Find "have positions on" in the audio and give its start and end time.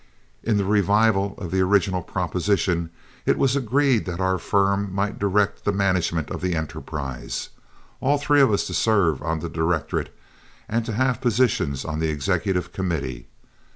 10.93-11.99